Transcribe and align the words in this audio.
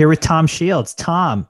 here 0.00 0.08
with 0.08 0.20
Tom 0.20 0.46
Shields. 0.46 0.94
Tom, 0.94 1.46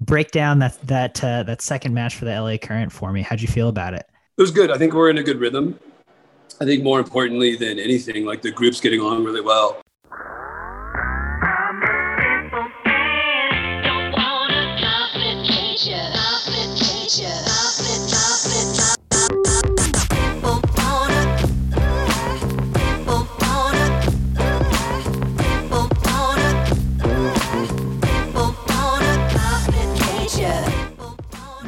break 0.00 0.30
down 0.30 0.60
that 0.60 0.80
that 0.86 1.22
uh, 1.22 1.42
that 1.42 1.60
second 1.60 1.92
match 1.92 2.14
for 2.14 2.24
the 2.24 2.30
LA 2.30 2.56
Current 2.56 2.90
for 2.90 3.12
me. 3.12 3.20
How'd 3.20 3.42
you 3.42 3.48
feel 3.48 3.68
about 3.68 3.92
it? 3.92 4.08
It 4.38 4.40
was 4.40 4.50
good. 4.50 4.70
I 4.70 4.78
think 4.78 4.94
we're 4.94 5.10
in 5.10 5.18
a 5.18 5.22
good 5.22 5.38
rhythm. 5.38 5.78
I 6.58 6.64
think 6.64 6.82
more 6.82 6.98
importantly 6.98 7.54
than 7.54 7.78
anything, 7.78 8.24
like 8.24 8.40
the 8.40 8.50
group's 8.50 8.80
getting 8.80 9.00
along 9.00 9.24
really 9.24 9.42
well. 9.42 9.82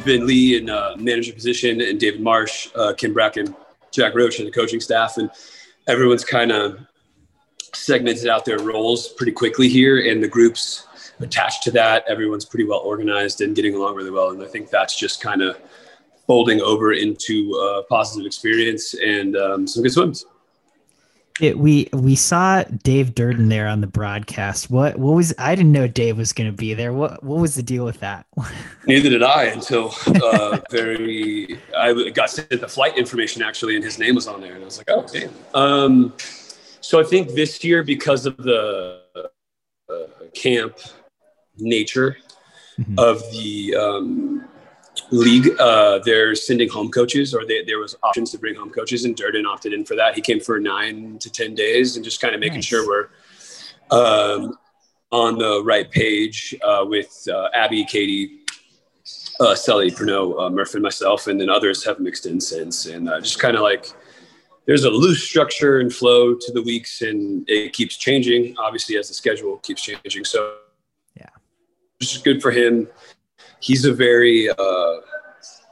Ben 0.05 0.25
Lee 0.25 0.57
in 0.57 0.69
uh, 0.69 0.95
manager 0.97 1.33
position, 1.33 1.81
and 1.81 1.99
David 1.99 2.21
Marsh, 2.21 2.69
uh, 2.75 2.93
Kim 2.93 3.13
Bracken, 3.13 3.55
Jack 3.91 4.15
Roach, 4.15 4.39
and 4.39 4.47
the 4.47 4.51
coaching 4.51 4.79
staff, 4.79 5.17
and 5.17 5.29
everyone's 5.87 6.25
kind 6.25 6.51
of 6.51 6.79
segmented 7.73 8.27
out 8.27 8.45
their 8.45 8.59
roles 8.59 9.09
pretty 9.09 9.31
quickly 9.31 9.67
here, 9.67 10.09
and 10.09 10.23
the 10.23 10.27
groups 10.27 10.87
attached 11.19 11.63
to 11.63 11.71
that, 11.71 12.05
everyone's 12.07 12.45
pretty 12.45 12.65
well 12.65 12.79
organized 12.79 13.41
and 13.41 13.55
getting 13.55 13.75
along 13.75 13.95
really 13.95 14.11
well, 14.11 14.29
and 14.29 14.41
I 14.41 14.47
think 14.47 14.69
that's 14.69 14.97
just 14.97 15.21
kind 15.21 15.41
of 15.41 15.57
folding 16.25 16.61
over 16.61 16.93
into 16.93 17.51
a 17.53 17.83
positive 17.89 18.25
experience 18.25 18.93
and 18.93 19.35
um, 19.35 19.67
some 19.67 19.83
good 19.83 19.91
swims. 19.91 20.25
It, 21.39 21.57
we 21.57 21.87
we 21.93 22.15
saw 22.15 22.63
Dave 22.63 23.15
Durden 23.15 23.49
there 23.49 23.67
on 23.67 23.81
the 23.81 23.87
broadcast. 23.87 24.69
What 24.69 24.97
what 24.97 25.15
was 25.15 25.33
I 25.37 25.55
didn't 25.55 25.71
know 25.71 25.87
Dave 25.87 26.17
was 26.17 26.33
going 26.33 26.49
to 26.49 26.55
be 26.55 26.73
there. 26.73 26.91
What 26.91 27.23
what 27.23 27.39
was 27.39 27.55
the 27.55 27.63
deal 27.63 27.85
with 27.85 27.99
that? 28.01 28.25
Neither 28.87 29.09
did 29.09 29.23
I 29.23 29.45
until 29.45 29.93
uh, 30.23 30.59
very 30.69 31.59
I 31.77 32.09
got 32.09 32.29
sent 32.29 32.49
the 32.49 32.67
flight 32.67 32.97
information 32.97 33.41
actually, 33.41 33.75
and 33.75 33.83
his 33.83 33.97
name 33.97 34.15
was 34.15 34.27
on 34.27 34.41
there, 34.41 34.53
and 34.53 34.61
I 34.61 34.65
was 34.65 34.77
like, 34.77 34.89
oh 34.89 35.05
damn. 35.11 35.33
Um, 35.53 36.13
so 36.81 36.99
I 36.99 37.03
think 37.03 37.29
this 37.29 37.63
year 37.63 37.83
because 37.83 38.25
of 38.25 38.35
the 38.37 39.01
uh, 39.89 39.95
camp 40.33 40.77
nature 41.57 42.17
mm-hmm. 42.79 42.97
of 42.97 43.21
the 43.31 43.75
um, 43.75 44.45
league, 45.11 45.49
uh, 45.59 45.99
they're 45.99 46.35
sending 46.35 46.69
home 46.69 46.89
coaches, 46.89 47.33
or 47.33 47.45
they, 47.45 47.63
there 47.63 47.79
was 47.79 47.95
options 48.03 48.31
to 48.31 48.37
bring 48.37 48.55
home 48.55 48.69
coaches, 48.69 49.05
and 49.05 49.15
Durden 49.15 49.45
opted 49.45 49.73
in 49.73 49.85
for 49.85 49.95
that. 49.95 50.15
He 50.15 50.21
came 50.21 50.39
for 50.39 50.59
nine 50.59 51.17
to 51.19 51.29
ten 51.29 51.55
days, 51.55 51.95
and 51.95 52.03
just 52.03 52.21
kind 52.21 52.33
of 52.33 52.39
making 52.39 52.55
nice. 52.55 52.65
sure 52.65 52.87
we're 52.87 53.09
um, 53.91 54.57
on 55.11 55.37
the 55.37 55.63
right 55.63 55.89
page 55.89 56.55
uh, 56.63 56.85
with 56.87 57.27
uh, 57.31 57.49
Abby, 57.53 57.83
Katie, 57.85 58.39
uh, 59.39 59.55
Sully, 59.55 59.91
Pernod, 59.91 60.39
uh, 60.39 60.49
Murphy, 60.49 60.75
and 60.75 60.83
myself, 60.83 61.27
and 61.27 61.39
then 61.39 61.49
others 61.49 61.83
have 61.85 61.99
mixed 61.99 62.25
in 62.25 62.39
since, 62.39 62.85
and 62.85 63.09
uh, 63.09 63.19
just 63.19 63.39
kind 63.39 63.55
of 63.55 63.61
like 63.61 63.87
there's 64.65 64.83
a 64.83 64.89
loose 64.89 65.23
structure 65.23 65.79
and 65.79 65.91
flow 65.91 66.35
to 66.35 66.51
the 66.51 66.61
weeks, 66.61 67.01
and 67.01 67.49
it 67.49 67.73
keeps 67.73 67.97
changing, 67.97 68.55
obviously 68.57 68.97
as 68.97 69.07
the 69.07 69.13
schedule 69.13 69.57
keeps 69.57 69.81
changing. 69.81 70.25
So 70.25 70.57
yeah, 71.15 71.29
it's 71.99 72.17
good 72.19 72.41
for 72.41 72.51
him 72.51 72.87
he's 73.59 73.85
a 73.85 73.93
very 73.93 74.49
uh, 74.49 74.95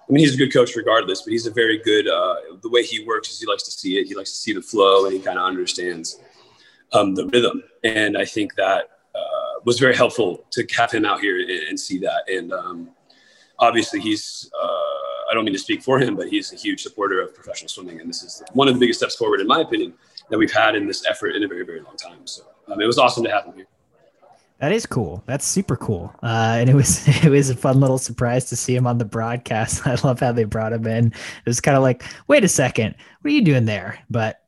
I 0.09 0.13
mean, 0.13 0.23
he's 0.23 0.35
a 0.35 0.37
good 0.37 0.53
coach 0.53 0.75
regardless, 0.75 1.23
but 1.23 1.31
he's 1.31 1.47
a 1.47 1.51
very 1.51 1.79
good. 1.79 2.07
Uh, 2.07 2.35
the 2.61 2.69
way 2.69 2.83
he 2.83 3.03
works 3.03 3.29
is 3.29 3.41
he 3.41 3.45
likes 3.45 3.63
to 3.63 3.71
see 3.71 3.97
it. 3.97 4.07
He 4.07 4.15
likes 4.15 4.31
to 4.31 4.37
see 4.37 4.53
the 4.53 4.61
flow, 4.61 5.05
and 5.05 5.13
he 5.13 5.19
kind 5.19 5.37
of 5.37 5.45
understands 5.45 6.21
um, 6.93 7.13
the 7.13 7.27
rhythm. 7.27 7.61
And 7.83 8.17
I 8.17 8.23
think 8.23 8.55
that 8.55 8.89
uh, 9.13 9.59
was 9.65 9.79
very 9.79 9.95
helpful 9.95 10.45
to 10.51 10.65
have 10.77 10.91
him 10.91 11.03
out 11.03 11.19
here 11.19 11.39
and, 11.39 11.49
and 11.49 11.79
see 11.79 11.97
that. 11.99 12.23
And 12.29 12.53
um, 12.53 12.89
obviously, 13.59 13.99
he's. 13.99 14.49
Uh, 14.61 14.77
I 15.29 15.33
don't 15.33 15.43
mean 15.43 15.53
to 15.53 15.59
speak 15.59 15.83
for 15.83 15.99
him, 15.99 16.15
but 16.15 16.29
he's 16.29 16.53
a 16.53 16.55
huge 16.55 16.81
supporter 16.81 17.19
of 17.21 17.35
professional 17.35 17.67
swimming, 17.67 17.99
and 17.99 18.07
this 18.07 18.23
is 18.23 18.41
one 18.53 18.69
of 18.69 18.75
the 18.75 18.79
biggest 18.79 19.01
steps 19.01 19.17
forward, 19.17 19.41
in 19.41 19.47
my 19.47 19.59
opinion, 19.59 19.93
that 20.29 20.37
we've 20.37 20.53
had 20.53 20.73
in 20.73 20.87
this 20.87 21.05
effort 21.05 21.35
in 21.35 21.43
a 21.43 21.47
very, 21.49 21.65
very 21.65 21.81
long 21.81 21.97
time. 21.97 22.25
So 22.25 22.43
um, 22.69 22.79
it 22.79 22.85
was 22.85 22.97
awesome 22.97 23.25
to 23.25 23.29
have 23.29 23.43
him 23.43 23.55
here. 23.55 23.67
That 24.59 24.71
is 24.71 24.85
cool. 24.87 25.23
That's 25.27 25.45
super 25.45 25.75
cool. 25.75 26.13
Uh, 26.23 26.57
and 26.59 26.69
it 26.69 26.75
was 26.75 27.07
it 27.23 27.29
was 27.29 27.49
a 27.49 27.55
fun 27.55 27.79
little 27.79 27.97
surprise 27.97 28.45
to 28.49 28.55
see 28.55 28.75
him 28.75 28.87
on 28.87 28.97
the 28.97 29.05
broadcast. 29.05 29.85
I 29.87 29.95
love 30.03 30.19
how 30.19 30.31
they 30.31 30.45
brought 30.45 30.73
him 30.73 30.87
in. 30.87 31.07
It 31.07 31.45
was 31.45 31.61
kind 31.61 31.77
of 31.77 31.83
like, 31.83 32.03
wait 32.27 32.43
a 32.43 32.49
second, 32.49 32.95
what 33.21 33.31
are 33.31 33.33
you 33.33 33.43
doing 33.43 33.65
there? 33.65 33.99
But 34.09 34.41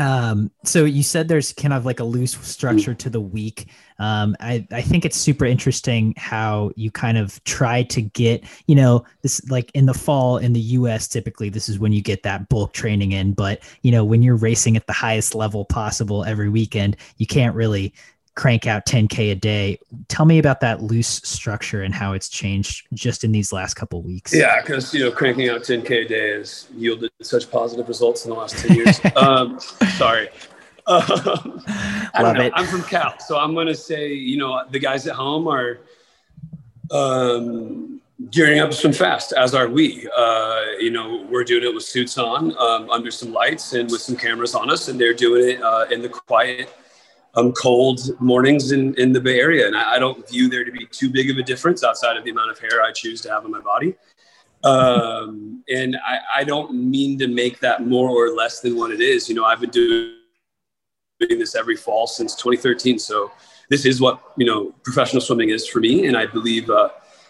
um, 0.00 0.50
so 0.64 0.86
you 0.86 1.02
said 1.02 1.28
there's 1.28 1.52
kind 1.52 1.74
of 1.74 1.84
like 1.84 2.00
a 2.00 2.04
loose 2.04 2.32
structure 2.40 2.94
to 2.94 3.10
the 3.10 3.20
week. 3.20 3.68
Um, 3.98 4.34
I, 4.40 4.66
I 4.72 4.80
think 4.80 5.04
it's 5.04 5.16
super 5.16 5.44
interesting 5.44 6.14
how 6.16 6.70
you 6.74 6.90
kind 6.90 7.18
of 7.18 7.42
try 7.44 7.82
to 7.82 8.00
get, 8.00 8.44
you 8.66 8.74
know, 8.74 9.04
this 9.20 9.46
like 9.50 9.70
in 9.74 9.84
the 9.84 9.92
fall 9.92 10.38
in 10.38 10.54
the 10.54 10.60
US, 10.60 11.06
typically 11.06 11.50
this 11.50 11.68
is 11.68 11.78
when 11.78 11.92
you 11.92 12.00
get 12.00 12.22
that 12.22 12.48
bulk 12.48 12.72
training 12.72 13.12
in. 13.12 13.34
But, 13.34 13.60
you 13.82 13.92
know, 13.92 14.02
when 14.02 14.22
you're 14.22 14.36
racing 14.36 14.74
at 14.74 14.86
the 14.86 14.94
highest 14.94 15.34
level 15.34 15.66
possible 15.66 16.24
every 16.24 16.48
weekend, 16.48 16.96
you 17.18 17.26
can't 17.26 17.54
really 17.54 17.92
crank 18.34 18.66
out 18.66 18.86
10k 18.86 19.32
a 19.32 19.34
day. 19.34 19.78
Tell 20.08 20.24
me 20.24 20.38
about 20.38 20.60
that 20.60 20.82
loose 20.82 21.20
structure 21.24 21.82
and 21.82 21.94
how 21.94 22.12
it's 22.12 22.28
changed 22.28 22.86
just 22.94 23.24
in 23.24 23.32
these 23.32 23.52
last 23.52 23.74
couple 23.74 24.02
weeks. 24.02 24.34
Yeah 24.34 24.60
because 24.62 24.94
you 24.94 25.00
know 25.00 25.10
cranking 25.10 25.48
out 25.48 25.62
10k 25.62 26.04
a 26.04 26.08
day 26.08 26.30
has 26.38 26.68
yielded 26.76 27.10
such 27.22 27.50
positive 27.50 27.88
results 27.88 28.24
in 28.24 28.30
the 28.30 28.36
last 28.36 28.58
10 28.58 28.76
years. 28.76 29.00
Um, 29.16 29.58
sorry. 29.98 30.28
Um, 30.86 32.24
Love 32.24 32.36
it. 32.38 32.52
I'm 32.56 32.66
from 32.66 32.82
Cal, 32.82 33.16
so 33.20 33.38
I'm 33.38 33.54
going 33.54 33.68
to 33.68 33.76
say, 33.76 34.12
you 34.12 34.36
know, 34.36 34.62
the 34.70 34.78
guys 34.80 35.06
at 35.06 35.14
home 35.14 35.46
are 35.46 35.78
um, 36.90 38.00
gearing 38.30 38.58
up 38.58 38.72
some 38.72 38.92
fast, 38.92 39.32
as 39.32 39.54
are 39.54 39.68
we. 39.68 40.08
Uh, 40.16 40.64
you 40.80 40.90
know, 40.90 41.24
we're 41.30 41.44
doing 41.44 41.62
it 41.62 41.72
with 41.72 41.84
suits 41.84 42.18
on, 42.18 42.56
um, 42.58 42.90
under 42.90 43.10
some 43.10 43.32
lights, 43.32 43.72
and 43.74 43.90
with 43.90 44.00
some 44.00 44.16
cameras 44.16 44.56
on 44.56 44.68
us, 44.70 44.88
and 44.88 45.00
they're 45.00 45.14
doing 45.14 45.50
it 45.50 45.62
uh, 45.62 45.86
in 45.90 46.02
the 46.02 46.08
quiet 46.08 46.68
um, 47.34 47.52
cold 47.52 48.00
mornings 48.20 48.72
in, 48.72 48.94
in 48.94 49.12
the 49.12 49.20
Bay 49.20 49.38
Area. 49.38 49.66
And 49.66 49.76
I, 49.76 49.94
I, 49.94 49.98
don't 49.98 50.28
view 50.28 50.48
there 50.48 50.64
to 50.64 50.72
be 50.72 50.86
too 50.86 51.10
big 51.10 51.30
of 51.30 51.36
a 51.36 51.42
difference 51.42 51.84
outside 51.84 52.16
of 52.16 52.24
the 52.24 52.30
amount 52.30 52.50
of 52.50 52.58
hair 52.58 52.82
I 52.82 52.92
choose 52.92 53.20
to 53.22 53.30
have 53.30 53.44
on 53.44 53.50
my 53.50 53.60
body. 53.60 53.94
Um, 54.64 55.62
and 55.74 55.96
I, 56.04 56.18
I 56.38 56.44
don't 56.44 56.74
mean 56.74 57.18
to 57.20 57.28
make 57.28 57.60
that 57.60 57.86
more 57.86 58.08
or 58.08 58.34
less 58.34 58.60
than 58.60 58.76
what 58.76 58.90
it 58.90 59.00
is. 59.00 59.28
You 59.28 59.34
know, 59.36 59.44
I've 59.44 59.60
been 59.60 59.70
doing 59.70 60.16
this 61.20 61.54
every 61.54 61.76
fall 61.76 62.06
since 62.06 62.34
2013. 62.34 62.98
So 62.98 63.30
this 63.68 63.86
is 63.86 64.00
what, 64.00 64.20
you 64.36 64.46
know, 64.46 64.74
professional 64.82 65.20
swimming 65.20 65.50
is 65.50 65.66
for 65.66 65.78
me. 65.78 66.06
And 66.06 66.16
I 66.16 66.26
believe, 66.26 66.68
uh, 66.68 66.88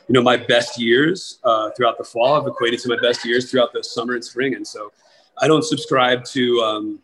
you 0.09 0.15
know, 0.15 0.23
my 0.23 0.37
best 0.37 0.81
years 0.81 1.39
uh, 1.45 1.71
throughout 1.77 1.99
the 1.99 2.05
fall 2.05 2.37
have 2.37 2.47
equated 2.47 2.81
to 2.81 2.89
my 2.89 2.97
best 3.03 3.25
years 3.25 3.51
throughout 3.51 3.73
the 3.73 3.85
summer 3.85 4.15
and 4.15 4.25
spring. 4.25 4.55
And 4.55 4.67
so 4.67 4.93
I 5.39 5.47
don't 5.47 5.65
subscribe 5.65 6.25
to, 6.27 6.61
um, 6.61 7.01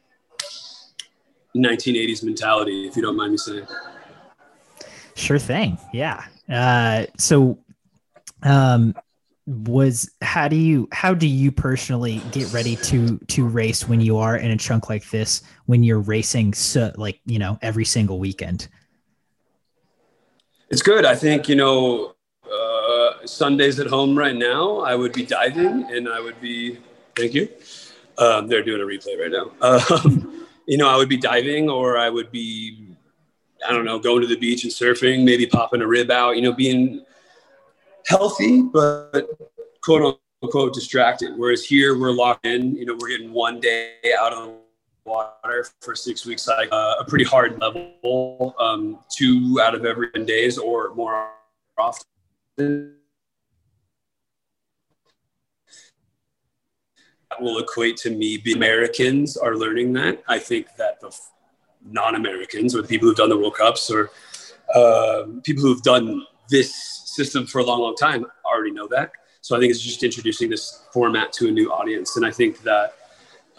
1980s 1.56 2.22
mentality, 2.22 2.86
if 2.86 2.96
you 2.96 3.02
don't 3.02 3.16
mind 3.16 3.32
me 3.32 3.38
saying. 3.38 3.66
Sure 5.14 5.38
thing. 5.38 5.78
Yeah. 5.92 6.24
Uh, 6.48 7.06
so, 7.18 7.58
um, 8.42 8.94
was 9.46 10.10
how 10.22 10.48
do 10.48 10.56
you 10.56 10.88
how 10.90 11.14
do 11.14 11.26
you 11.26 11.52
personally 11.52 12.20
get 12.32 12.52
ready 12.52 12.74
to 12.74 13.16
to 13.28 13.46
race 13.46 13.88
when 13.88 14.00
you 14.00 14.16
are 14.16 14.36
in 14.36 14.50
a 14.50 14.56
chunk 14.56 14.88
like 14.88 15.08
this 15.10 15.42
when 15.66 15.84
you're 15.84 16.00
racing 16.00 16.52
so 16.52 16.92
like 16.96 17.20
you 17.26 17.38
know 17.38 17.56
every 17.62 17.84
single 17.84 18.18
weekend 18.18 18.66
it's 20.68 20.82
good 20.82 21.04
i 21.04 21.14
think 21.14 21.48
you 21.48 21.54
know 21.54 22.12
uh, 22.44 23.24
sundays 23.24 23.78
at 23.78 23.86
home 23.86 24.18
right 24.18 24.34
now 24.34 24.78
i 24.80 24.96
would 24.96 25.12
be 25.12 25.24
diving 25.24 25.84
and 25.92 26.08
i 26.08 26.18
would 26.18 26.40
be 26.40 26.76
thank 27.14 27.32
you 27.32 27.48
um, 28.18 28.48
they're 28.48 28.64
doing 28.64 28.80
a 28.80 28.84
replay 28.84 29.16
right 29.16 29.30
now 29.30 29.52
um, 30.04 30.35
you 30.66 30.76
know, 30.76 30.88
I 30.88 30.96
would 30.96 31.08
be 31.08 31.16
diving 31.16 31.70
or 31.70 31.96
I 31.96 32.10
would 32.10 32.30
be, 32.30 32.96
I 33.66 33.72
don't 33.72 33.84
know, 33.84 33.98
going 33.98 34.20
to 34.22 34.26
the 34.26 34.36
beach 34.36 34.64
and 34.64 34.72
surfing, 34.72 35.24
maybe 35.24 35.46
popping 35.46 35.80
a 35.80 35.86
rib 35.86 36.10
out, 36.10 36.36
you 36.36 36.42
know, 36.42 36.52
being 36.52 37.04
healthy, 38.06 38.62
but 38.62 39.26
quote 39.82 40.20
unquote 40.42 40.74
distracted. 40.74 41.32
Whereas 41.36 41.64
here 41.64 41.98
we're 41.98 42.12
locked 42.12 42.46
in, 42.46 42.76
you 42.76 42.84
know, 42.84 42.96
we're 43.00 43.08
getting 43.08 43.32
one 43.32 43.60
day 43.60 43.94
out 44.18 44.32
of 44.32 44.46
the 44.46 44.54
water 45.04 45.66
for 45.80 45.94
six 45.94 46.26
weeks, 46.26 46.48
like 46.48 46.68
uh, 46.72 46.96
a 46.98 47.04
pretty 47.04 47.24
hard 47.24 47.60
level, 47.60 48.54
um, 48.58 48.98
two 49.10 49.60
out 49.62 49.74
of 49.74 49.84
every 49.84 50.10
10 50.10 50.26
days 50.26 50.58
or 50.58 50.94
more 50.94 51.30
often 51.78 52.96
will 57.40 57.58
equate 57.58 57.96
to 57.98 58.10
me 58.10 58.38
being 58.38 58.56
Americans 58.56 59.36
are 59.36 59.56
learning 59.56 59.92
that. 59.94 60.22
I 60.28 60.38
think 60.38 60.74
that 60.76 61.00
the 61.00 61.16
non-Americans 61.88 62.74
or 62.74 62.82
the 62.82 62.88
people 62.88 63.08
who've 63.08 63.16
done 63.16 63.28
the 63.28 63.36
World 63.36 63.54
Cups 63.54 63.90
or 63.90 64.10
uh, 64.74 65.24
people 65.42 65.62
who've 65.62 65.82
done 65.82 66.24
this 66.48 66.74
system 67.04 67.46
for 67.46 67.60
a 67.60 67.64
long, 67.64 67.80
long 67.80 67.96
time 67.96 68.26
already 68.44 68.72
know 68.72 68.88
that. 68.88 69.12
So 69.40 69.56
I 69.56 69.60
think 69.60 69.70
it's 69.70 69.80
just 69.80 70.02
introducing 70.02 70.50
this 70.50 70.82
format 70.92 71.32
to 71.34 71.48
a 71.48 71.50
new 71.50 71.72
audience. 71.72 72.16
And 72.16 72.26
I 72.26 72.30
think 72.30 72.62
that 72.62 72.94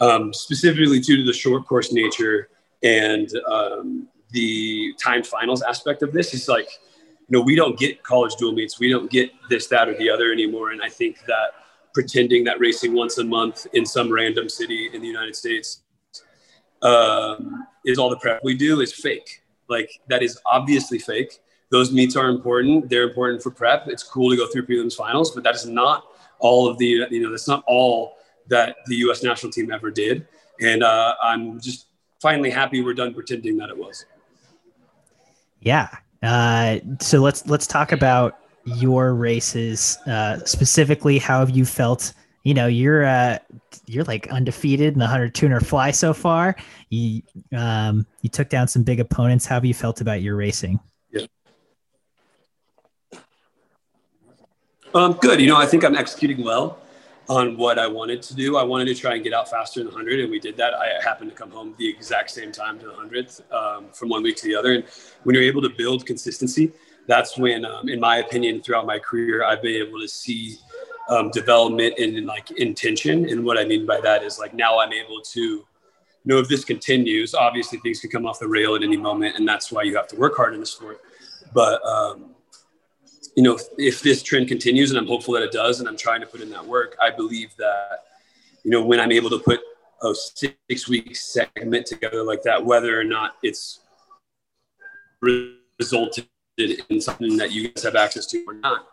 um, 0.00 0.32
specifically 0.34 1.00
due 1.00 1.16
to 1.16 1.24
the 1.24 1.32
short 1.32 1.66
course 1.66 1.92
nature 1.92 2.50
and 2.82 3.30
um, 3.50 4.08
the 4.30 4.94
timed 5.02 5.26
finals 5.26 5.62
aspect 5.62 6.02
of 6.02 6.12
this 6.12 6.34
is 6.34 6.48
like, 6.48 6.68
you 7.28 7.38
know, 7.38 7.40
we 7.40 7.56
don't 7.56 7.78
get 7.78 8.02
college 8.02 8.36
dual 8.36 8.52
meets. 8.52 8.78
We 8.78 8.90
don't 8.90 9.10
get 9.10 9.30
this, 9.48 9.66
that, 9.68 9.88
or 9.88 9.96
the 9.96 10.10
other 10.10 10.32
anymore. 10.32 10.70
And 10.70 10.82
I 10.82 10.88
think 10.88 11.24
that 11.26 11.54
pretending 11.94 12.44
that 12.44 12.60
racing 12.60 12.94
once 12.94 13.18
a 13.18 13.24
month 13.24 13.66
in 13.72 13.84
some 13.84 14.12
random 14.12 14.48
city 14.48 14.90
in 14.92 15.00
the 15.00 15.06
United 15.06 15.34
States 15.34 15.82
um, 16.82 17.66
is 17.84 17.98
all 17.98 18.10
the 18.10 18.16
prep 18.16 18.40
we 18.44 18.54
do 18.54 18.80
is 18.80 18.92
fake. 18.92 19.42
Like 19.68 19.90
that 20.08 20.22
is 20.22 20.38
obviously 20.46 20.98
fake. 20.98 21.40
Those 21.70 21.92
meets 21.92 22.16
are 22.16 22.28
important. 22.28 22.88
They're 22.88 23.08
important 23.08 23.42
for 23.42 23.50
prep. 23.50 23.88
It's 23.88 24.02
cool 24.02 24.30
to 24.30 24.36
go 24.36 24.46
through 24.46 24.66
prelims 24.66 24.94
finals, 24.94 25.32
but 25.32 25.44
that 25.44 25.54
is 25.54 25.66
not 25.66 26.04
all 26.38 26.68
of 26.68 26.78
the, 26.78 27.06
you 27.10 27.22
know, 27.22 27.30
that's 27.30 27.48
not 27.48 27.62
all 27.66 28.16
that 28.48 28.76
the 28.86 28.96
U.S. 28.96 29.22
national 29.22 29.52
team 29.52 29.70
ever 29.70 29.90
did. 29.90 30.26
And 30.60 30.82
uh, 30.82 31.14
I'm 31.22 31.60
just 31.60 31.86
finally 32.20 32.50
happy 32.50 32.82
we're 32.82 32.94
done 32.94 33.12
pretending 33.12 33.56
that 33.58 33.68
it 33.68 33.76
was. 33.76 34.06
Yeah, 35.60 35.88
uh, 36.22 36.78
so 37.00 37.18
let's 37.18 37.46
let's 37.46 37.66
talk 37.66 37.92
about 37.92 38.38
your 38.76 39.14
races 39.14 39.98
uh, 40.06 40.38
specifically. 40.44 41.18
How 41.18 41.40
have 41.40 41.50
you 41.50 41.64
felt? 41.64 42.12
You 42.44 42.54
know, 42.54 42.66
you're 42.66 43.04
uh, 43.04 43.38
you're 43.86 44.04
like 44.04 44.28
undefeated 44.28 44.94
in 44.94 44.98
the 44.98 45.06
hundred 45.06 45.34
tuner 45.34 45.60
fly 45.60 45.90
so 45.90 46.14
far. 46.14 46.56
You 46.90 47.22
um, 47.56 48.06
you 48.22 48.30
took 48.30 48.48
down 48.48 48.68
some 48.68 48.82
big 48.82 49.00
opponents. 49.00 49.46
How 49.46 49.56
have 49.56 49.64
you 49.64 49.74
felt 49.74 50.00
about 50.00 50.22
your 50.22 50.36
racing? 50.36 50.80
Yeah. 51.10 51.26
Um, 54.94 55.14
good. 55.14 55.40
You 55.40 55.48
know, 55.48 55.56
I 55.56 55.66
think 55.66 55.84
I'm 55.84 55.96
executing 55.96 56.44
well 56.44 56.78
on 57.28 57.56
what 57.58 57.78
I 57.78 57.86
wanted 57.86 58.22
to 58.22 58.34
do. 58.34 58.56
I 58.56 58.62
wanted 58.62 58.86
to 58.86 58.94
try 58.94 59.14
and 59.14 59.22
get 59.22 59.34
out 59.34 59.50
faster 59.50 59.80
the 59.80 59.90
100, 59.90 60.20
and 60.20 60.30
we 60.30 60.40
did 60.40 60.56
that. 60.56 60.74
I 60.74 61.02
happened 61.02 61.30
to 61.30 61.36
come 61.36 61.50
home 61.50 61.74
the 61.78 61.88
exact 61.88 62.30
same 62.30 62.52
time 62.52 62.78
to 62.78 62.86
the 62.86 62.92
100th 62.92 63.52
um, 63.52 63.86
from 63.92 64.08
one 64.08 64.22
week 64.22 64.36
to 64.36 64.44
the 64.44 64.54
other. 64.54 64.72
And 64.72 64.84
when 65.24 65.34
you're 65.34 65.44
able 65.44 65.60
to 65.62 65.68
build 65.68 66.06
consistency, 66.06 66.72
that's 67.08 67.38
when, 67.38 67.64
um, 67.64 67.88
in 67.88 67.98
my 67.98 68.18
opinion, 68.18 68.62
throughout 68.62 68.86
my 68.86 68.98
career, 68.98 69.42
I've 69.42 69.62
been 69.62 69.82
able 69.82 69.98
to 69.98 70.06
see 70.06 70.58
um, 71.08 71.30
development 71.30 71.98
in, 71.98 72.24
like 72.26 72.50
intention. 72.52 73.28
And 73.30 73.44
what 73.44 73.58
I 73.58 73.64
mean 73.64 73.86
by 73.86 74.00
that 74.02 74.22
is 74.22 74.38
like 74.38 74.54
now 74.54 74.78
I'm 74.78 74.92
able 74.92 75.22
to 75.22 75.66
know 76.26 76.38
if 76.38 76.48
this 76.48 76.64
continues. 76.64 77.34
Obviously, 77.34 77.78
things 77.78 78.00
can 78.00 78.10
come 78.10 78.26
off 78.26 78.38
the 78.38 78.46
rail 78.46 78.76
at 78.76 78.82
any 78.82 78.98
moment, 78.98 79.36
and 79.36 79.48
that's 79.48 79.72
why 79.72 79.82
you 79.82 79.96
have 79.96 80.06
to 80.08 80.16
work 80.16 80.36
hard 80.36 80.52
in 80.52 80.60
the 80.60 80.66
sport. 80.66 81.00
But 81.54 81.82
um, 81.84 82.34
you 83.34 83.42
know, 83.42 83.54
if, 83.54 83.62
if, 83.78 84.02
this 84.02 84.22
trend 84.22 84.48
continues, 84.48 84.90
and 84.90 84.98
I'm 84.98 85.06
hopeful 85.06 85.32
that 85.34 85.42
it 85.42 85.52
does, 85.52 85.80
and 85.80 85.88
I'm 85.88 85.96
trying 85.96 86.20
to 86.20 86.26
put 86.26 86.42
in 86.42 86.50
that 86.50 86.66
work, 86.66 86.96
I 87.02 87.10
believe 87.10 87.56
that, 87.56 88.00
you 88.64 88.70
know, 88.70 88.84
when 88.84 89.00
I'm 89.00 89.12
able 89.12 89.30
to 89.30 89.38
put 89.38 89.60
a 90.02 90.14
six 90.14 90.88
week 90.88 91.16
segment 91.16 91.86
together 91.86 92.22
like 92.22 92.42
that, 92.42 92.62
whether 92.62 93.00
or 93.00 93.04
not 93.04 93.36
it's 93.42 93.80
resulted 95.78 96.28
in 96.58 97.00
something 97.00 97.36
that 97.36 97.52
you 97.52 97.68
guys 97.68 97.84
have 97.84 97.96
access 97.96 98.26
to 98.26 98.44
or 98.46 98.54
not, 98.54 98.88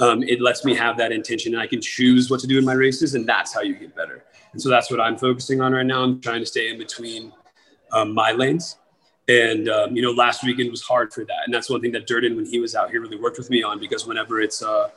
um, 0.00 0.22
it 0.22 0.40
lets 0.40 0.64
me 0.64 0.74
have 0.74 0.96
that 0.98 1.12
intention 1.12 1.54
and 1.54 1.62
I 1.62 1.66
can 1.66 1.80
choose 1.80 2.30
what 2.30 2.40
to 2.40 2.46
do 2.46 2.58
in 2.58 2.64
my 2.64 2.74
races, 2.74 3.14
and 3.14 3.28
that's 3.28 3.52
how 3.52 3.62
you 3.62 3.74
get 3.74 3.94
better. 3.96 4.24
And 4.52 4.62
so 4.62 4.68
that's 4.68 4.90
what 4.90 5.00
I'm 5.00 5.16
focusing 5.16 5.60
on 5.60 5.72
right 5.72 5.86
now. 5.86 6.02
I'm 6.02 6.20
trying 6.20 6.40
to 6.40 6.46
stay 6.46 6.70
in 6.70 6.78
between 6.78 7.32
um, 7.92 8.14
my 8.14 8.32
lanes 8.32 8.76
and 9.28 9.68
um, 9.68 9.94
you 9.94 10.02
know, 10.02 10.10
last 10.10 10.42
weekend 10.42 10.70
was 10.70 10.82
hard 10.82 11.12
for 11.12 11.24
that, 11.24 11.40
and 11.44 11.52
that's 11.54 11.68
one 11.68 11.82
thing 11.82 11.92
that 11.92 12.06
Durden, 12.06 12.34
when 12.34 12.46
he 12.46 12.58
was 12.58 12.74
out 12.74 12.90
here, 12.90 13.00
really 13.00 13.18
worked 13.18 13.36
with 13.36 13.50
me 13.50 13.62
on 13.62 13.78
because 13.78 14.06
whenever 14.06 14.40
it's, 14.40 14.62
uh, 14.62 14.88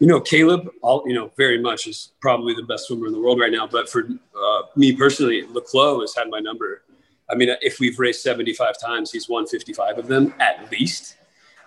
you 0.00 0.06
know, 0.06 0.18
Caeleb, 0.18 0.68
all 0.82 1.04
you 1.06 1.14
know, 1.14 1.30
very 1.36 1.60
much 1.60 1.86
is 1.86 2.12
probably 2.20 2.54
the 2.54 2.62
best 2.62 2.86
swimmer 2.86 3.06
in 3.06 3.12
the 3.12 3.20
world 3.20 3.38
right 3.38 3.52
now. 3.52 3.66
But 3.66 3.88
for 3.88 4.08
uh, 4.08 4.62
me 4.76 4.94
personally, 4.94 5.44
le 5.50 5.60
Clos 5.60 6.00
has 6.02 6.14
had 6.16 6.30
my 6.30 6.40
number. 6.40 6.82
I 7.30 7.34
mean, 7.34 7.50
if 7.60 7.78
we've 7.78 7.98
raced 7.98 8.22
75 8.22 8.80
times, 8.80 9.10
he's 9.10 9.28
won 9.28 9.46
55 9.46 9.98
of 9.98 10.06
them 10.06 10.32
at 10.38 10.70
least, 10.70 11.15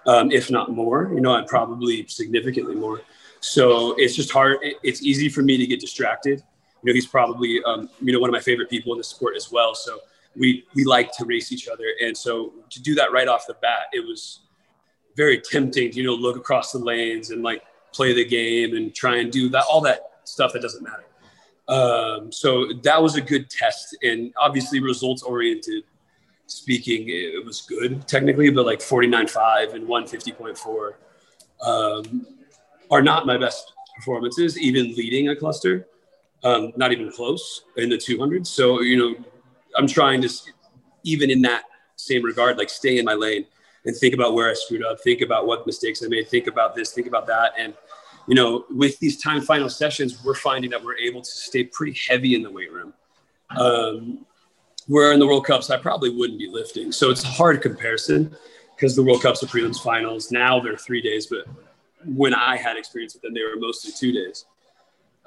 um, 0.10 0.32
if 0.32 0.50
not 0.50 0.72
more. 0.72 1.12
You 1.14 1.22
know, 1.22 1.34
I'm 1.34 1.46
probably 1.46 2.06
significantly 2.08 2.76
more. 2.76 3.02
So 3.42 3.94
it's 3.98 4.16
just 4.16 4.32
hard. 4.32 4.58
It's 4.84 5.02
easy 5.02 5.30
for 5.30 5.42
me 5.42 5.56
to 5.58 5.66
get 5.66 5.80
distracted. 5.80 6.44
You 6.82 6.86
know, 6.88 6.94
he's 6.94 7.08
probably, 7.08 7.62
um, 7.64 7.90
you 8.02 8.12
know, 8.14 8.20
one 8.20 8.30
of 8.30 8.34
my 8.34 8.40
favorite 8.40 8.70
people 8.70 8.92
in 8.94 8.98
the 8.98 9.04
sport 9.04 9.36
as 9.36 9.52
well. 9.52 9.76
So 9.76 10.00
we 10.36 10.66
we 10.76 10.84
like 10.84 11.12
to 11.18 11.26
race 11.26 11.52
each 11.52 11.68
other, 11.68 11.86
and 12.04 12.16
so 12.16 12.54
to 12.70 12.82
do 12.82 12.96
that 12.96 13.12
right 13.12 13.28
off 13.28 13.46
the 13.48 13.58
bat, 13.62 13.84
it 13.92 14.06
was 14.12 14.42
very 15.16 15.40
tempting. 15.40 15.92
To, 15.92 15.98
You 15.98 16.06
know, 16.08 16.16
look 16.16 16.38
across 16.38 16.72
the 16.72 16.80
lanes 16.80 17.32
and 17.32 17.44
like 17.44 17.64
play 17.94 18.14
the 18.14 18.26
game 18.26 18.76
and 18.76 18.94
try 18.94 19.18
and 19.18 19.32
do 19.32 19.50
that 19.50 19.64
all 19.70 19.82
that 19.82 20.00
stuff 20.24 20.54
that 20.54 20.62
doesn't 20.62 20.84
matter. 20.84 21.06
Um, 21.68 22.32
so 22.32 22.74
that 22.84 23.02
was 23.02 23.16
a 23.16 23.22
good 23.22 23.50
test, 23.50 23.98
and 24.02 24.34
obviously 24.46 24.80
results 24.80 25.22
oriented 25.24 25.84
speaking, 26.50 27.06
it 27.08 27.46
was 27.46 27.62
good 27.62 28.08
technically, 28.08 28.50
but 28.50 28.66
like 28.66 28.80
49.5 28.80 29.74
and 29.76 29.88
150.4 29.88 30.94
um, 31.66 32.28
are 32.90 33.02
not 33.02 33.26
my 33.26 33.38
best 33.38 33.74
performances, 33.96 34.58
even 34.60 34.96
leading 34.96 35.30
a 35.30 35.36
cluster, 35.36 35.88
um, 36.44 36.74
not 36.76 36.92
even 36.92 37.12
close 37.12 37.64
in 37.78 37.90
the 37.90 37.98
200s. 37.98 38.48
So, 38.48 38.82
you 38.82 38.98
know, 38.98 39.16
I'm 39.78 39.88
trying 39.88 40.22
to, 40.22 40.30
even 41.04 41.30
in 41.30 41.42
that 41.44 41.64
same 41.96 42.24
regard, 42.24 42.58
like 42.58 42.70
stay 42.70 42.98
in 42.98 43.06
my 43.06 43.14
lane 43.14 43.46
and 43.86 43.96
think 43.96 44.14
about 44.14 44.34
where 44.34 44.50
I 44.50 44.54
screwed 44.54 44.84
up, 44.84 45.00
think 45.02 45.22
about 45.22 45.46
what 45.46 45.68
mistakes 45.68 46.04
I 46.04 46.08
made, 46.08 46.28
think 46.28 46.48
about 46.48 46.76
this, 46.76 46.92
think 46.94 47.08
about 47.08 47.28
that. 47.28 47.54
And, 47.60 47.76
you 48.28 48.36
know, 48.36 48.66
with 48.72 48.98
these 49.00 49.22
time 49.22 49.42
final 49.42 49.70
sessions, 49.70 50.24
we're 50.24 50.36
finding 50.36 50.72
that 50.72 50.84
we're 50.84 50.98
able 50.98 51.22
to 51.22 51.32
stay 51.32 51.64
pretty 51.64 51.98
heavy 52.08 52.36
in 52.36 52.42
the 52.42 52.52
weight 52.52 52.72
room. 52.72 52.94
Um, 53.56 54.26
where 54.90 55.14
in 55.14 55.20
the 55.20 55.28
World 55.28 55.46
Cups, 55.46 55.70
I 55.70 55.78
probably 55.78 56.10
wouldn't 56.10 56.40
be 56.40 56.50
lifting. 56.50 56.92
So 56.92 57.12
it's 57.12 57.24
a 57.24 57.28
hard 57.28 57.62
comparison 57.62 58.36
because 58.76 58.96
the 58.96 59.04
World 59.04 59.22
Cups 59.22 59.44
are 59.44 59.46
prelims 59.46 59.82
finals. 59.82 60.32
Now 60.32 60.60
they're 60.60 60.78
three 60.78 61.02
days, 61.02 61.28
but 61.28 61.48
when 62.06 62.34
I 62.34 62.58
had 62.58 62.76
experience 62.76 63.14
with 63.14 63.22
them, 63.22 63.36
they 63.36 63.44
were 63.44 63.56
mostly 63.58 63.92
two 63.92 64.12
days. 64.12 64.46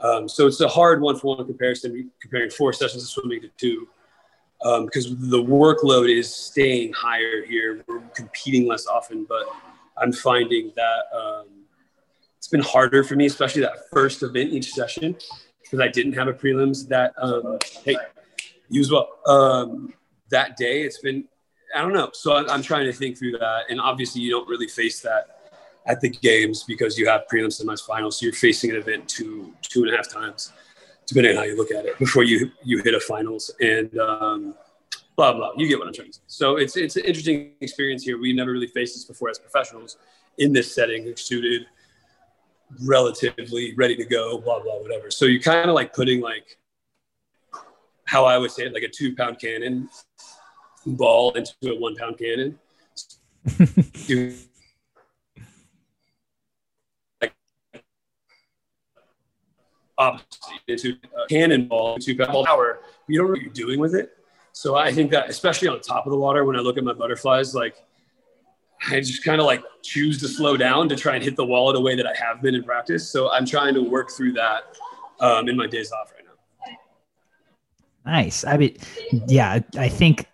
Um, 0.01 0.29
so 0.29 0.49
it's 0.49 0.61
a 0.61 0.67
hard 0.67 1.01
one 1.01 1.17
for 1.17 1.37
one 1.37 1.47
comparison, 1.47 2.11
comparing 2.21 2.51
four 2.51 2.73
sessions 2.73 3.05
of 3.05 3.09
swimming 3.09 3.41
to 3.43 3.49
two 3.57 3.87
because 4.85 5.07
um, 5.07 5.31
the 5.31 5.43
workload 5.43 6.11
is 6.11 6.33
staying 6.33 6.93
higher 6.93 7.45
here. 7.45 7.85
We're 7.87 8.01
competing 8.15 8.67
less 8.67 8.87
often, 8.89 9.27
but 9.29 9.45
I'm 9.97 10.13
finding 10.13 10.73
that 10.75 11.03
um, 11.17 11.47
it's 12.37 12.49
been 12.49 12.63
harder 12.63 13.05
for 13.05 13.15
me, 13.15 13.27
especially 13.27 13.63
that 13.63 13.91
first 13.93 14.25
event 14.25 14.53
each 14.53 14.73
session, 14.73 15.17
because 15.63 15.79
I 15.81 15.89
didn't 15.89 16.15
have 16.15 16.29
a 16.29 16.33
prelims 16.33 16.89
that 16.89 17.13
um, 17.19 17.59
hey, 18.73 18.77
use 18.77 18.91
well 18.91 19.09
um, 19.27 19.93
that 20.31 20.57
day. 20.57 20.83
It's 20.83 20.99
been 20.99 21.25
I 21.75 21.81
don't 21.81 21.93
know. 21.93 22.11
So 22.13 22.37
I'm, 22.37 22.49
I'm 22.51 22.63
trying 22.63 22.85
to 22.85 22.93
think 22.93 23.19
through 23.19 23.33
that, 23.33 23.65
and 23.71 23.81
obviously 23.81 24.23
you 24.23 24.31
don't 24.31 24.49
really 24.49 24.69
face 24.69 25.01
that 25.01 25.39
at 25.87 26.01
the 26.01 26.11
games 26.11 26.63
because 26.63 26.97
you 26.97 27.09
have 27.09 27.23
prelims 27.33 27.61
and 27.61 27.81
finals. 27.81 28.21
So 28.21 28.27
you're 28.27 28.33
facing 28.35 28.71
an 28.71 28.77
event 28.77 29.09
two 29.09 29.53
two 29.63 29.85
and 29.85 29.93
a 29.93 29.97
half 29.97 30.09
times 30.09 30.53
depending 31.07 31.37
on 31.37 31.43
how 31.43 31.49
you 31.49 31.57
look 31.57 31.71
at 31.71 31.85
it, 31.85 31.99
before 31.99 32.25
you 32.25 32.51
you 32.65 32.83
hit 32.83 32.95
a 32.95 33.01
finals 33.01 33.51
and 33.61 33.97
um, 33.99 34.55
blah 35.17 35.33
blah. 35.33 35.53
You 35.57 35.69
get 35.69 35.79
what 35.79 35.89
I'm 35.89 35.95
trying 35.95 36.09
to 36.09 36.15
say. 36.15 36.23
So 36.27 36.57
it's 36.57 36.77
it's 36.77 36.97
an 36.97 37.05
interesting 37.05 37.53
experience 37.61 38.03
here. 38.03 38.19
We 38.19 38.33
never 38.33 38.53
really 38.53 38.67
faced 38.67 38.95
this 38.95 39.05
before 39.05 39.31
as 39.31 39.39
professionals 39.39 39.97
in 40.39 40.53
this 40.53 40.75
setting, 40.75 41.15
suited, 41.17 41.67
relatively 42.85 43.75
ready 43.77 43.97
to 43.97 44.05
go, 44.05 44.39
blah 44.39 44.63
blah 44.63 44.81
whatever. 44.81 45.11
So 45.11 45.27
you're 45.27 45.43
kind 45.43 45.69
of 45.69 45.75
like 45.75 45.93
putting 45.95 46.21
like 46.21 46.59
how 48.13 48.27
I 48.27 48.37
would 48.37 48.51
say 48.51 48.65
it, 48.67 48.75
like 48.75 48.83
a 48.83 48.89
two 48.89 49.17
pound 49.17 49.41
cannon 49.41 49.89
ball 50.85 51.33
into 51.33 51.55
a 51.65 51.75
one 51.75 51.97
pound 51.97 52.19
cannon. 52.19 52.59
opposite 59.99 60.27
into 60.69 60.93
a 60.93 61.27
cannonball 61.29 61.95
into 61.95 62.15
ball 62.17 62.45
power. 62.45 62.81
You 63.09 63.19
don't 63.19 63.29
know 63.29 63.33
what 63.33 63.41
you're 63.41 63.51
doing 63.51 63.81
with 63.81 63.95
it. 63.95 64.19
So 64.53 64.77
I 64.77 64.93
think 64.93 65.11
that 65.13 65.31
especially 65.31 65.69
on 65.69 65.81
top 65.81 66.07
of 66.07 66.11
the 66.11 66.19
water, 66.19 66.45
when 66.45 66.57
I 66.57 66.59
look 66.61 66.77
at 66.77 66.85
my 66.85 66.93
butterflies, 66.93 67.55
like 67.55 67.77
I 68.91 69.01
just 69.01 69.25
kind 69.25 69.41
of 69.41 69.47
like 69.47 69.63
choose 69.83 70.21
to 70.21 70.29
slow 70.29 70.59
down 70.59 70.91
to 70.91 70.97
try 70.97 71.15
and 71.15 71.25
hit 71.25 71.37
the 71.37 71.47
wall 71.47 71.71
in 71.71 71.77
a 71.77 71.81
way 71.81 71.97
that 71.97 72.07
I 72.07 72.15
have 72.15 72.43
been 72.43 72.55
in 72.55 72.63
practice. 72.63 73.09
So 73.09 73.31
I'm 73.31 73.47
trying 73.47 73.73
to 73.73 73.81
work 73.81 74.11
through 74.11 74.33
that 74.35 74.77
um, 75.21 75.49
in 75.49 75.57
my 75.57 75.67
days 75.67 75.91
off 75.93 76.13
right. 76.13 76.22
Nice. 78.05 78.45
I 78.45 78.57
mean, 78.57 78.77
yeah, 79.29 79.61
I 79.79 79.89
think 79.89 80.27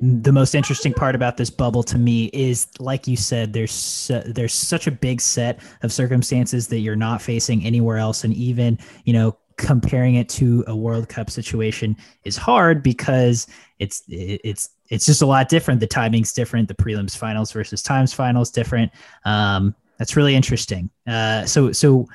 the 0.00 0.32
most 0.32 0.54
interesting 0.54 0.92
part 0.92 1.14
about 1.14 1.36
this 1.36 1.48
bubble 1.48 1.82
to 1.82 1.96
me 1.96 2.26
is 2.26 2.68
like 2.78 3.06
you 3.06 3.16
said 3.16 3.52
there's 3.52 4.10
there's 4.26 4.52
such 4.52 4.86
a 4.86 4.90
big 4.90 5.20
set 5.22 5.58
of 5.82 5.92
circumstances 5.92 6.68
that 6.68 6.80
you're 6.80 6.96
not 6.96 7.22
facing 7.22 7.64
anywhere 7.64 7.96
else. 7.96 8.24
And 8.24 8.34
even 8.34 8.78
you 9.04 9.12
know 9.12 9.36
comparing 9.56 10.16
it 10.16 10.28
to 10.28 10.62
a 10.66 10.76
world 10.76 11.08
cup 11.08 11.30
situation 11.30 11.96
is 12.24 12.36
hard 12.36 12.82
because 12.82 13.46
it's 13.78 14.02
it's 14.08 14.70
it's 14.88 15.06
just 15.06 15.22
a 15.22 15.26
lot 15.26 15.48
different. 15.48 15.80
The 15.80 15.86
timing's 15.86 16.32
different. 16.32 16.68
The 16.68 16.74
prelims 16.74 17.16
finals 17.16 17.52
versus 17.52 17.82
times 17.82 18.12
finals 18.12 18.50
different. 18.50 18.92
Um 19.24 19.74
that's 19.98 20.14
really 20.14 20.34
interesting. 20.34 20.90
Uh 21.06 21.46
so 21.46 21.72
so 21.72 22.06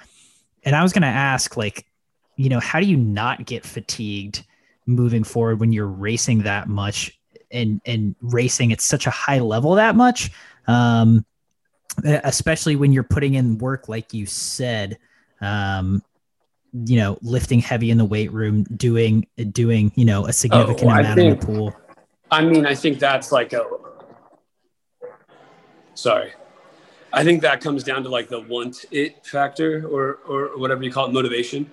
and 0.63 0.75
i 0.75 0.83
was 0.83 0.93
going 0.93 1.01
to 1.01 1.07
ask 1.07 1.57
like 1.57 1.85
you 2.35 2.49
know 2.49 2.59
how 2.59 2.79
do 2.79 2.85
you 2.85 2.97
not 2.97 3.45
get 3.45 3.65
fatigued 3.65 4.45
moving 4.85 5.23
forward 5.23 5.59
when 5.59 5.71
you're 5.71 5.87
racing 5.87 6.43
that 6.43 6.67
much 6.67 7.17
and 7.51 7.81
and 7.85 8.15
racing 8.21 8.71
at 8.71 8.81
such 8.81 9.07
a 9.07 9.11
high 9.11 9.39
level 9.39 9.75
that 9.75 9.95
much. 9.95 10.31
Um, 10.67 11.25
especially 12.05 12.75
when 12.75 12.93
you're 12.93 13.03
putting 13.03 13.33
in 13.33 13.57
work, 13.57 13.89
like 13.89 14.13
you 14.13 14.25
said, 14.25 14.97
um, 15.41 16.01
you 16.73 16.97
know, 16.97 17.17
lifting 17.21 17.59
heavy 17.59 17.91
in 17.91 17.97
the 17.97 18.05
weight 18.05 18.31
room, 18.31 18.63
doing 18.63 19.27
doing 19.51 19.91
you 19.95 20.05
know 20.05 20.25
a 20.25 20.33
significant 20.33 20.83
oh, 20.83 20.89
amount 20.89 21.15
think, 21.15 21.33
in 21.33 21.39
the 21.39 21.45
pool. 21.45 21.75
I 22.29 22.43
mean, 22.43 22.65
I 22.65 22.75
think 22.75 22.99
that's 22.99 23.31
like 23.31 23.53
a. 23.53 23.65
Sorry, 25.93 26.31
I 27.11 27.23
think 27.23 27.41
that 27.41 27.61
comes 27.61 27.83
down 27.83 28.03
to 28.03 28.09
like 28.09 28.29
the 28.29 28.41
want 28.41 28.85
it 28.91 29.25
factor 29.25 29.85
or 29.87 30.19
or 30.27 30.57
whatever 30.57 30.83
you 30.83 30.91
call 30.91 31.07
it, 31.07 31.13
motivation. 31.13 31.65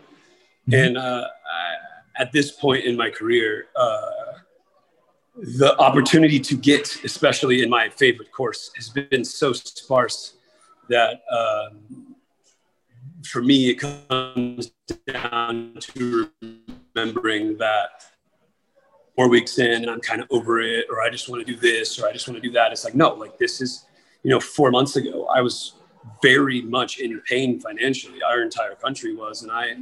Mm-hmm. 0.69 0.75
And 0.75 0.99
uh, 0.99 1.00
I, 1.00 1.75
at 2.19 2.33
this 2.33 2.51
point 2.51 2.85
in 2.85 2.97
my 2.97 3.11
career, 3.11 3.67
uh, 3.77 4.11
the 5.37 5.77
opportunity 5.79 6.41
to 6.41 6.57
get, 6.57 7.05
especially 7.05 7.63
in 7.63 7.71
my 7.71 7.89
favorite 7.89 8.33
course, 8.33 8.73
has 8.77 8.89
been 8.89 9.25
so 9.25 9.53
sparse 9.53 10.35
that 10.89 11.23
um, 11.31 12.17
for 13.25 13.43
me, 13.43 13.71
it 13.71 13.75
comes 13.75 14.73
down 15.07 15.75
to 15.81 16.31
remembering 16.95 17.57
that 17.59 18.05
four 19.15 19.29
weeks 19.29 19.59
in 19.59 19.83
and 19.83 19.91
I'm 19.91 20.01
kind 20.01 20.21
of 20.21 20.29
over 20.31 20.61
it, 20.61 20.87
or 20.91 21.03
I 21.03 21.11
just 21.11 21.29
want 21.29 21.45
to 21.47 21.53
do 21.53 21.59
this, 21.59 21.99
or 21.99 22.07
I 22.07 22.13
just 22.13 22.27
want 22.29 22.41
to 22.43 22.49
do 22.49 22.53
that. 22.55 22.73
It's 22.73 22.85
like, 22.85 22.95
no, 22.95 23.15
like 23.15 23.39
this 23.39 23.61
is, 23.61 23.85
you 24.23 24.31
know, 24.31 24.41
four 24.41 24.71
months 24.71 24.97
ago, 24.97 25.27
I 25.27 25.41
was 25.41 25.75
very 26.23 26.63
much 26.63 26.99
in 26.99 27.21
pain 27.29 27.61
financially. 27.61 28.23
Our 28.23 28.43
entire 28.43 28.75
country 28.75 29.15
was, 29.15 29.43
and 29.43 29.53
I 29.53 29.77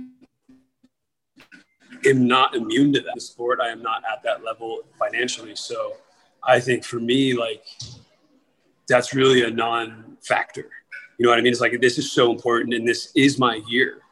am 2.06 2.26
not 2.26 2.54
immune 2.54 2.92
to 2.94 3.00
that 3.00 3.20
sport. 3.20 3.60
I 3.60 3.68
am 3.68 3.82
not 3.82 4.02
at 4.10 4.22
that 4.22 4.44
level 4.44 4.80
financially. 4.98 5.56
So 5.56 5.94
I 6.42 6.60
think 6.60 6.84
for 6.84 7.00
me, 7.00 7.34
like, 7.34 7.64
that's 8.88 9.14
really 9.14 9.42
a 9.42 9.50
non 9.50 10.16
factor. 10.22 10.70
You 11.18 11.24
know 11.24 11.30
what 11.30 11.38
I 11.38 11.42
mean? 11.42 11.52
It's 11.52 11.60
like, 11.60 11.80
this 11.80 11.98
is 11.98 12.12
so 12.12 12.30
important 12.30 12.74
and 12.74 12.86
this 12.86 13.12
is 13.14 13.38
my 13.38 13.60
year 13.68 14.02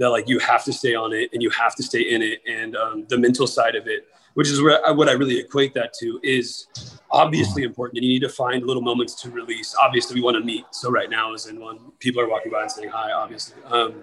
that 0.00 0.08
like 0.08 0.28
you 0.28 0.38
have 0.38 0.64
to 0.64 0.72
stay 0.72 0.94
on 0.94 1.12
it 1.12 1.30
and 1.32 1.42
you 1.42 1.50
have 1.50 1.74
to 1.76 1.82
stay 1.82 2.00
in 2.00 2.22
it. 2.22 2.40
And 2.48 2.74
um, 2.74 3.06
the 3.08 3.18
mental 3.18 3.46
side 3.46 3.76
of 3.76 3.86
it, 3.86 4.06
which 4.34 4.48
is 4.48 4.60
where 4.60 4.84
I, 4.86 4.90
what 4.90 5.08
I 5.08 5.12
really 5.12 5.38
equate 5.38 5.74
that 5.74 5.92
to, 6.00 6.18
is 6.22 6.66
obviously 7.10 7.64
important. 7.64 7.98
And 7.98 8.06
you 8.06 8.12
need 8.14 8.22
to 8.22 8.28
find 8.28 8.66
little 8.66 8.82
moments 8.82 9.14
to 9.22 9.30
release. 9.30 9.76
Obviously, 9.80 10.14
we 10.14 10.22
want 10.22 10.38
to 10.38 10.44
meet. 10.44 10.64
So 10.70 10.90
right 10.90 11.10
now 11.10 11.34
is 11.34 11.46
in 11.46 11.60
one. 11.60 11.92
People 11.98 12.22
are 12.22 12.28
walking 12.28 12.50
by 12.50 12.62
and 12.62 12.70
saying 12.70 12.88
hi, 12.88 13.12
obviously. 13.12 13.62
Um, 13.64 14.02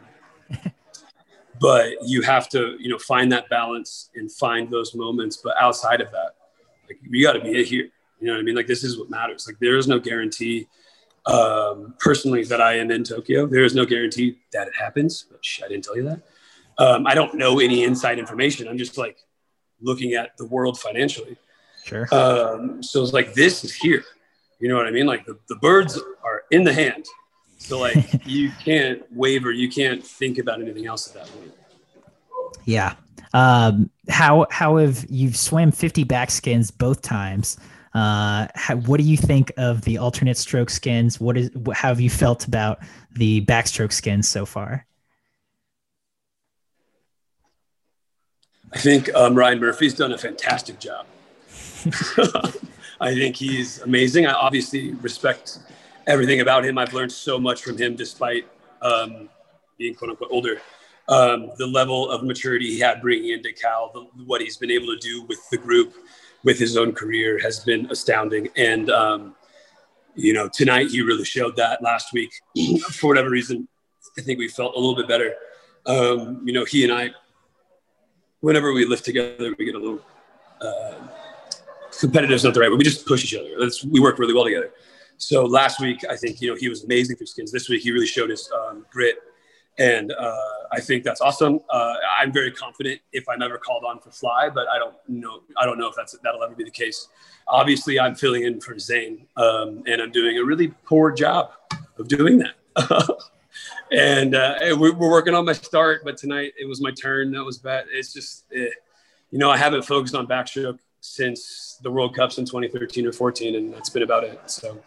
but 1.59 1.93
you 2.05 2.21
have 2.21 2.49
to, 2.49 2.75
you 2.79 2.89
know, 2.89 2.97
find 2.97 3.31
that 3.31 3.49
balance 3.49 4.09
and 4.15 4.31
find 4.31 4.69
those 4.69 4.95
moments. 4.95 5.37
But 5.37 5.55
outside 5.59 6.01
of 6.01 6.11
that, 6.11 6.35
like 6.87 6.99
you 7.09 7.23
got 7.23 7.33
to 7.33 7.41
be 7.41 7.63
here. 7.63 7.89
You 8.19 8.27
know 8.27 8.33
what 8.33 8.39
I 8.39 8.43
mean? 8.43 8.55
Like 8.55 8.67
this 8.67 8.83
is 8.83 8.97
what 8.97 9.09
matters. 9.09 9.45
Like 9.47 9.59
there 9.59 9.77
is 9.77 9.87
no 9.87 9.99
guarantee 9.99 10.67
um, 11.25 11.93
personally 11.99 12.43
that 12.45 12.61
I 12.61 12.77
am 12.77 12.89
in 12.91 13.03
Tokyo. 13.03 13.45
There 13.45 13.63
is 13.63 13.75
no 13.75 13.85
guarantee 13.85 14.39
that 14.53 14.67
it 14.67 14.73
happens. 14.77 15.25
Which 15.31 15.61
I 15.63 15.67
didn't 15.67 15.83
tell 15.83 15.95
you 15.95 16.03
that. 16.03 16.21
Um, 16.79 17.07
I 17.07 17.15
don't 17.15 17.35
know 17.35 17.59
any 17.59 17.83
inside 17.83 18.19
information. 18.19 18.67
I'm 18.67 18.77
just 18.77 18.97
like 18.97 19.17
looking 19.81 20.13
at 20.13 20.37
the 20.37 20.45
world 20.45 20.79
financially. 20.79 21.37
Sure. 21.83 22.07
Um, 22.11 22.81
so 22.83 23.01
it's 23.03 23.13
like 23.13 23.33
this 23.33 23.63
is 23.63 23.73
here. 23.73 24.03
You 24.59 24.69
know 24.69 24.75
what 24.75 24.87
I 24.87 24.91
mean? 24.91 25.05
Like 25.05 25.25
the, 25.25 25.37
the 25.49 25.55
birds 25.57 25.99
are 26.23 26.43
in 26.51 26.63
the 26.63 26.73
hand. 26.73 27.05
So 27.57 27.79
like 27.79 28.25
you 28.25 28.51
can't 28.63 29.03
waver, 29.15 29.51
you 29.51 29.69
can't 29.69 30.05
think 30.05 30.37
about 30.37 30.61
anything 30.61 30.87
else 30.87 31.07
at 31.07 31.13
that 31.15 31.33
point. 31.33 31.53
Yeah. 32.65 32.95
Um, 33.33 33.89
how 34.09 34.47
how 34.49 34.77
have 34.77 35.05
you 35.09 35.33
swam 35.33 35.71
50 35.71 36.03
back 36.03 36.31
skins 36.31 36.71
both 36.71 37.01
times? 37.01 37.57
Uh, 37.93 38.47
how, 38.53 38.75
what 38.75 38.99
do 38.99 39.03
you 39.03 39.17
think 39.17 39.51
of 39.57 39.81
the 39.81 39.97
alternate 39.97 40.37
stroke 40.37 40.69
skins? 40.69 41.19
What 41.19 41.37
is 41.37 41.49
how 41.73 41.89
have 41.89 41.99
you 41.99 42.09
felt 42.09 42.45
about 42.45 42.79
the 43.13 43.43
backstroke 43.45 43.91
skins 43.91 44.27
so 44.27 44.45
far? 44.45 44.85
I 48.73 48.79
think 48.79 49.13
um, 49.15 49.33
Ryan 49.33 49.59
Murphy's 49.59 49.93
done 49.93 50.11
a 50.11 50.17
fantastic 50.17 50.79
job. 50.79 51.05
I 52.99 53.13
think 53.13 53.35
he's 53.35 53.81
amazing. 53.81 54.27
I 54.27 54.33
obviously 54.33 54.93
respect 54.95 55.59
everything 56.07 56.41
about 56.41 56.65
him. 56.65 56.77
I've 56.77 56.93
learned 56.93 57.11
so 57.11 57.37
much 57.39 57.61
from 57.61 57.77
him, 57.77 57.95
despite 57.95 58.47
um, 58.81 59.29
being 59.77 59.93
quote 59.93 60.11
unquote 60.11 60.31
older. 60.31 60.61
Um, 61.09 61.51
the 61.57 61.67
level 61.67 62.09
of 62.09 62.23
maturity 62.23 62.71
he 62.71 62.79
had 62.79 63.01
bringing 63.01 63.31
into 63.31 63.53
Cal, 63.53 63.91
the, 63.93 64.23
what 64.25 64.41
he's 64.41 64.57
been 64.57 64.71
able 64.71 64.87
to 64.87 64.97
do 64.97 65.23
with 65.23 65.39
the 65.49 65.57
group, 65.57 65.93
with 66.43 66.59
his 66.59 66.75
own 66.75 66.93
career, 66.93 67.39
has 67.39 67.61
been 67.61 67.89
astounding. 67.91 68.49
And 68.57 68.89
um, 68.89 69.35
you 70.15 70.33
know, 70.33 70.49
tonight 70.49 70.87
he 70.89 71.01
really 71.01 71.23
showed 71.23 71.55
that. 71.57 71.81
Last 71.81 72.11
week, 72.11 72.31
for 72.91 73.07
whatever 73.07 73.29
reason, 73.29 73.67
I 74.17 74.21
think 74.21 74.39
we 74.39 74.47
felt 74.47 74.75
a 74.75 74.79
little 74.79 74.95
bit 74.95 75.07
better. 75.07 75.35
Um, 75.85 76.41
you 76.45 76.51
know, 76.51 76.65
he 76.65 76.83
and 76.83 76.91
I, 76.91 77.11
whenever 78.41 78.73
we 78.73 78.85
lift 78.85 79.05
together, 79.05 79.53
we 79.57 79.65
get 79.65 79.75
a 79.75 79.79
little 79.79 80.01
uh, 80.59 80.95
competitive. 81.97 82.35
Is 82.35 82.43
not 82.43 82.53
the 82.53 82.59
right 82.59 82.69
word. 82.69 82.79
We 82.79 82.83
just 82.83 83.05
push 83.05 83.23
each 83.23 83.35
other. 83.35 83.51
That's, 83.59 83.85
we 83.85 83.99
work 83.99 84.19
really 84.19 84.33
well 84.33 84.43
together. 84.43 84.71
So 85.17 85.45
last 85.45 85.79
week, 85.79 86.05
I 86.09 86.15
think 86.15 86.41
you 86.41 86.49
know 86.49 86.55
he 86.55 86.69
was 86.69 86.83
amazing 86.83 87.15
through 87.17 87.27
skins. 87.27 87.51
This 87.51 87.69
week, 87.69 87.81
he 87.81 87.91
really 87.91 88.05
showed 88.05 88.29
his 88.29 88.49
um, 88.51 88.85
grit, 88.91 89.17
and 89.79 90.11
uh, 90.11 90.37
I 90.71 90.79
think 90.79 91.03
that's 91.03 91.21
awesome. 91.21 91.59
Uh, 91.69 91.95
I'm 92.19 92.31
very 92.31 92.51
confident 92.51 93.01
if 93.11 93.27
I'm 93.27 93.41
ever 93.41 93.57
called 93.57 93.83
on 93.83 93.99
for 93.99 94.11
fly, 94.11 94.49
but 94.49 94.67
I 94.67 94.77
don't 94.77 94.95
know. 95.07 95.41
I 95.59 95.65
don't 95.65 95.79
know 95.79 95.87
if 95.87 95.95
that's 95.95 96.15
that'll 96.23 96.43
ever 96.43 96.55
be 96.55 96.63
the 96.63 96.71
case. 96.71 97.07
Obviously, 97.47 97.99
I'm 97.99 98.15
filling 98.15 98.43
in 98.43 98.61
for 98.61 98.77
Zane, 98.77 99.25
um, 99.37 99.83
and 99.87 100.01
I'm 100.01 100.11
doing 100.11 100.37
a 100.37 100.43
really 100.43 100.69
poor 100.85 101.11
job 101.11 101.51
of 101.97 102.07
doing 102.07 102.37
that. 102.39 102.53
and 103.91 104.35
uh, 104.35 104.55
we're, 104.77 104.93
working 104.93 105.33
on 105.33 105.45
my 105.45 105.53
start, 105.53 106.03
but 106.03 106.17
tonight 106.17 106.53
it 106.59 106.67
was 106.67 106.79
my 106.79 106.91
turn. 106.91 107.31
That 107.31 107.43
was 107.43 107.57
bad. 107.57 107.85
It's 107.91 108.13
just, 108.13 108.45
eh, 108.53 108.69
you 109.31 109.39
know, 109.39 109.49
I 109.49 109.57
haven't 109.57 109.83
focused 109.83 110.13
on 110.13 110.27
backstroke 110.27 110.77
since 111.01 111.79
the 111.81 111.89
World 111.89 112.15
Cups 112.15 112.37
in 112.37 112.45
2013 112.45 113.07
or 113.07 113.11
14, 113.11 113.55
and 113.55 113.73
that's 113.73 113.89
been 113.89 114.03
about 114.03 114.23
it. 114.23 114.39
So. 114.45 114.79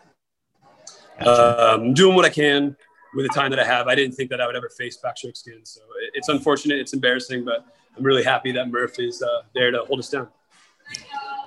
Gotcha. 1.21 1.75
Um, 1.75 1.95
doing 1.95 2.17
what 2.17 2.25
I 2.25 2.31
can 2.31 2.77
with 3.15 3.27
the 3.27 3.33
time 3.35 3.51
that 3.51 3.61
I 3.61 3.65
have. 3.65 3.89
I 3.89 3.95
didn't 3.95 4.15
think 4.15 4.31
that 4.31 4.41
I 4.41 4.47
would 4.47 4.57
ever 4.57 4.69
face 4.71 4.99
backstroke 5.03 5.37
skin, 5.37 5.61
so 5.65 5.81
it's 6.15 6.29
unfortunate, 6.29 6.79
it's 6.79 6.93
embarrassing, 6.93 7.45
but 7.45 7.67
I'm 7.97 8.03
really 8.05 8.23
happy 8.23 8.53
that 8.53 8.71
Murph 8.71 8.99
is 8.99 9.23
uh, 9.23 9.43
there 9.55 9.71
to 9.71 9.81
hold 9.85 9.99
us 9.99 10.09
down. 10.09 10.29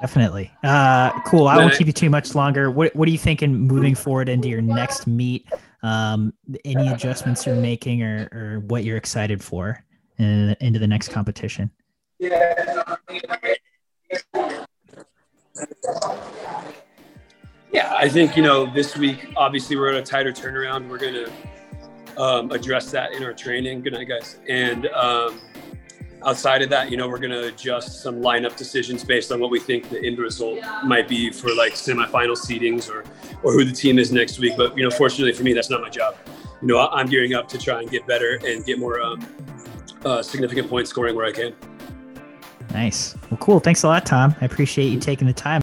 Definitely. 0.01 0.51
Uh, 0.63 1.17
cool. 1.21 1.47
I 1.47 1.57
won't 1.57 1.73
keep 1.75 1.87
you 1.87 1.93
too 1.93 2.09
much 2.09 2.35
longer. 2.35 2.69
What 2.69 2.93
What 2.93 3.07
are 3.07 3.11
you 3.11 3.17
thinking 3.17 3.57
moving 3.57 3.95
forward 3.95 4.27
into 4.27 4.49
your 4.49 4.61
next 4.61 5.07
meet? 5.07 5.47
Um, 5.81 6.33
any 6.65 6.89
adjustments 6.89 7.45
you're 7.45 7.55
making, 7.55 8.03
or 8.03 8.27
or 8.33 8.59
what 8.67 8.83
you're 8.83 8.97
excited 8.97 9.41
for 9.41 9.81
in, 10.17 10.57
into 10.59 10.79
the 10.79 10.87
next 10.87 11.09
competition? 11.09 11.71
Yeah. 12.19 12.95
I 18.03 18.09
think, 18.09 18.35
you 18.35 18.43
know, 18.43 18.65
this 18.65 18.97
week, 18.97 19.31
obviously, 19.37 19.77
we're 19.77 19.87
at 19.87 19.95
a 19.95 20.01
tighter 20.01 20.33
turnaround. 20.33 20.89
We're 20.89 20.97
going 20.97 21.13
to 21.13 22.21
um, 22.21 22.51
address 22.51 22.91
that 22.91 23.13
in 23.13 23.23
our 23.23 23.31
training. 23.31 23.81
Good 23.81 23.93
night, 23.93 24.09
guys. 24.09 24.39
And 24.49 24.87
um, 24.87 25.39
outside 26.25 26.61
of 26.61 26.69
that, 26.69 26.91
you 26.91 26.97
know, 26.97 27.07
we're 27.07 27.17
going 27.17 27.31
to 27.31 27.47
adjust 27.47 28.03
some 28.03 28.15
lineup 28.19 28.57
decisions 28.57 29.05
based 29.05 29.31
on 29.31 29.39
what 29.39 29.51
we 29.51 29.57
think 29.57 29.89
the 29.89 30.05
end 30.05 30.17
result 30.17 30.59
might 30.83 31.07
be 31.07 31.31
for 31.31 31.55
like 31.55 31.75
semifinal 31.75 32.35
seedings 32.35 32.89
or, 32.89 33.05
or 33.41 33.53
who 33.53 33.63
the 33.63 33.71
team 33.71 33.97
is 33.97 34.11
next 34.11 34.37
week. 34.37 34.55
But, 34.57 34.77
you 34.77 34.83
know, 34.83 34.91
fortunately 34.91 35.31
for 35.31 35.43
me, 35.43 35.53
that's 35.53 35.69
not 35.69 35.79
my 35.79 35.89
job. 35.89 36.17
You 36.61 36.67
know, 36.67 36.89
I'm 36.89 37.07
gearing 37.07 37.35
up 37.35 37.47
to 37.47 37.57
try 37.57 37.79
and 37.79 37.89
get 37.89 38.05
better 38.05 38.37
and 38.45 38.65
get 38.65 38.79
more 38.79 38.99
um, 39.01 39.25
uh, 40.03 40.21
significant 40.21 40.69
point 40.69 40.89
scoring 40.89 41.15
where 41.15 41.25
I 41.25 41.31
can. 41.31 41.55
Nice. 42.73 43.15
Well, 43.31 43.37
cool. 43.37 43.61
Thanks 43.61 43.83
a 43.83 43.87
lot, 43.87 44.05
Tom. 44.05 44.35
I 44.41 44.45
appreciate 44.45 44.89
you 44.89 44.99
taking 44.99 45.25
the 45.25 45.31
time. 45.31 45.62